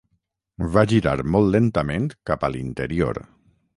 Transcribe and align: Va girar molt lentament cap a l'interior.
Va 0.77 0.83
girar 0.93 1.13
molt 1.35 1.53
lentament 1.57 2.07
cap 2.31 2.47
a 2.49 2.51
l'interior. 2.55 3.21